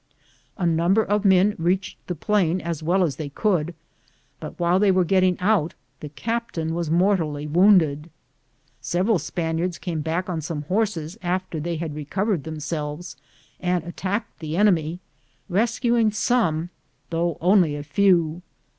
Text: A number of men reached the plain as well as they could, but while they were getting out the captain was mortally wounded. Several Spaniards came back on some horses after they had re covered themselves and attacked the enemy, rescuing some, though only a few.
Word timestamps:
A 0.57 0.65
number 0.65 1.03
of 1.05 1.23
men 1.25 1.53
reached 1.59 1.95
the 2.07 2.15
plain 2.15 2.59
as 2.59 2.81
well 2.81 3.03
as 3.03 3.17
they 3.17 3.29
could, 3.29 3.75
but 4.39 4.59
while 4.59 4.79
they 4.79 4.89
were 4.89 5.05
getting 5.05 5.39
out 5.39 5.75
the 5.99 6.09
captain 6.09 6.73
was 6.73 6.89
mortally 6.89 7.45
wounded. 7.45 8.09
Several 8.81 9.19
Spaniards 9.19 9.77
came 9.77 10.01
back 10.01 10.27
on 10.27 10.41
some 10.41 10.63
horses 10.63 11.19
after 11.21 11.59
they 11.59 11.75
had 11.75 11.93
re 11.93 12.03
covered 12.05 12.45
themselves 12.45 13.15
and 13.59 13.83
attacked 13.83 14.39
the 14.39 14.57
enemy, 14.57 14.97
rescuing 15.49 16.09
some, 16.11 16.71
though 17.11 17.37
only 17.39 17.75
a 17.75 17.83
few. 17.83 18.41